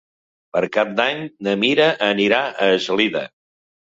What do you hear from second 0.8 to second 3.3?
d'Any na Mira anirà a Eslida.